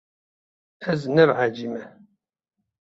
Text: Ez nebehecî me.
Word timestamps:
Ez 0.91 1.01
nebehecî 1.15 1.67
me. 1.71 1.83